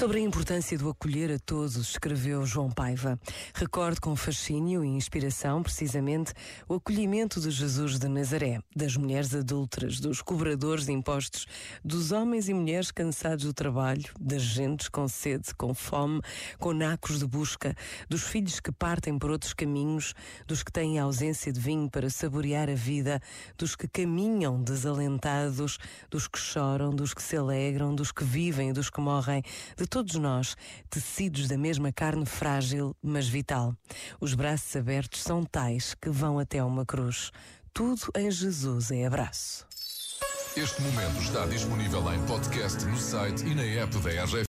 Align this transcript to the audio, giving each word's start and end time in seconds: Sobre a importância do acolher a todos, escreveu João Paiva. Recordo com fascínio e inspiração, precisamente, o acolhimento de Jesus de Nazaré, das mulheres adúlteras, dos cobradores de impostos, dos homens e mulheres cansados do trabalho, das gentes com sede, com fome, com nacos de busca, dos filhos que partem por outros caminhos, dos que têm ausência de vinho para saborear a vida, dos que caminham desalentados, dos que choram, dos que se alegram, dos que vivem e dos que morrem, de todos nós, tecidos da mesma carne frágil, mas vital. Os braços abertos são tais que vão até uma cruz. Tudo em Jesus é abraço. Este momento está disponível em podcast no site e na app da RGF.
Sobre 0.00 0.18
a 0.18 0.22
importância 0.22 0.78
do 0.78 0.88
acolher 0.88 1.30
a 1.30 1.38
todos, 1.38 1.76
escreveu 1.76 2.46
João 2.46 2.70
Paiva. 2.70 3.20
Recordo 3.52 4.00
com 4.00 4.16
fascínio 4.16 4.82
e 4.82 4.88
inspiração, 4.88 5.62
precisamente, 5.62 6.32
o 6.66 6.76
acolhimento 6.76 7.38
de 7.38 7.50
Jesus 7.50 7.98
de 7.98 8.08
Nazaré, 8.08 8.60
das 8.74 8.96
mulheres 8.96 9.34
adúlteras, 9.34 10.00
dos 10.00 10.22
cobradores 10.22 10.86
de 10.86 10.92
impostos, 10.92 11.44
dos 11.84 12.12
homens 12.12 12.48
e 12.48 12.54
mulheres 12.54 12.90
cansados 12.90 13.44
do 13.44 13.52
trabalho, 13.52 14.10
das 14.18 14.40
gentes 14.40 14.88
com 14.88 15.06
sede, 15.06 15.54
com 15.54 15.74
fome, 15.74 16.22
com 16.58 16.72
nacos 16.72 17.18
de 17.18 17.26
busca, 17.26 17.76
dos 18.08 18.22
filhos 18.22 18.58
que 18.58 18.72
partem 18.72 19.18
por 19.18 19.30
outros 19.30 19.52
caminhos, 19.52 20.14
dos 20.46 20.62
que 20.62 20.72
têm 20.72 20.98
ausência 20.98 21.52
de 21.52 21.60
vinho 21.60 21.90
para 21.90 22.08
saborear 22.08 22.70
a 22.70 22.74
vida, 22.74 23.20
dos 23.58 23.76
que 23.76 23.86
caminham 23.86 24.62
desalentados, 24.62 25.76
dos 26.08 26.26
que 26.26 26.38
choram, 26.38 26.88
dos 26.88 27.12
que 27.12 27.22
se 27.22 27.36
alegram, 27.36 27.94
dos 27.94 28.10
que 28.10 28.24
vivem 28.24 28.70
e 28.70 28.72
dos 28.72 28.88
que 28.88 29.02
morrem, 29.02 29.42
de 29.76 29.89
todos 29.90 30.14
nós, 30.14 30.56
tecidos 30.88 31.48
da 31.48 31.58
mesma 31.58 31.92
carne 31.92 32.24
frágil, 32.24 32.96
mas 33.02 33.28
vital. 33.28 33.74
Os 34.20 34.34
braços 34.34 34.74
abertos 34.76 35.20
são 35.20 35.44
tais 35.44 35.94
que 35.94 36.08
vão 36.08 36.38
até 36.38 36.62
uma 36.62 36.86
cruz. 36.86 37.32
Tudo 37.74 38.02
em 38.16 38.30
Jesus 38.30 38.92
é 38.92 39.04
abraço. 39.04 39.66
Este 40.56 40.82
momento 40.82 41.20
está 41.20 41.46
disponível 41.46 42.12
em 42.12 42.20
podcast 42.26 42.84
no 42.84 42.96
site 42.96 43.44
e 43.46 43.54
na 43.54 43.62
app 43.62 43.96
da 43.98 44.10
RGF. 44.10 44.36